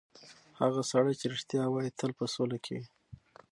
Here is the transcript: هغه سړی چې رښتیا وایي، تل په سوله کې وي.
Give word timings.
هغه 0.61 0.81
سړی 0.91 1.13
چې 1.19 1.25
رښتیا 1.33 1.63
وایي، 1.69 1.91
تل 1.99 2.11
په 2.19 2.25
سوله 2.33 2.57
کې 2.65 2.73
وي. 2.79 2.87